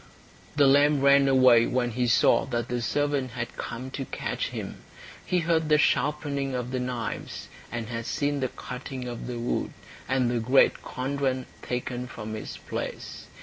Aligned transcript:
The 0.55 0.65
lamb 0.65 1.01
ran 1.01 1.27
away 1.27 1.67
when 1.67 1.91
he 1.91 2.07
saw 2.07 2.45
that 2.45 2.69
the 2.69 2.81
servant 2.81 3.33
had 3.33 3.55
come 3.55 3.91
to 3.91 4.05
catch 4.05 4.47
him. 4.47 4.77
He 5.23 5.41
heard 5.41 5.69
the 5.69 5.77
sharpening 5.77 6.55
of 6.55 6.71
the 6.71 6.79
knives, 6.79 7.49
and 7.71 7.87
had 7.87 8.07
seen 8.07 8.39
the 8.39 8.47
cutting 8.47 9.07
of 9.07 9.27
the 9.27 9.37
wood, 9.37 9.73
and 10.09 10.27
the 10.31 10.39
great 10.39 10.81
cauldron 10.81 11.45
taken 11.61 12.07
from 12.07 12.35
its 12.35 12.57
place. 12.57 13.27